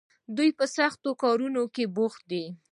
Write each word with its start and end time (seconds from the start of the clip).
دوی 0.35 0.49
په 0.57 0.65
سختو 0.75 1.09
کارونو 1.23 1.61
کې 1.75 1.83
بوخت 1.95 2.21
دي. 2.31 2.45